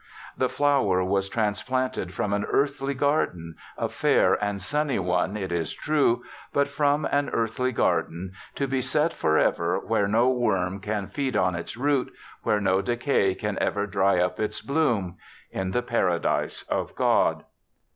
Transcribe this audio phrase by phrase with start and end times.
[0.35, 5.75] The flower was transplanted from an earthly garden— a fair and sunny one, it is
[5.75, 11.37] true, but from an earthly garden— to be set forever, where no worm can feed
[11.37, 12.11] on its root,
[12.41, 15.17] where no decay can ever dry up its bloom—
[15.51, 17.43] in the Paradise of God.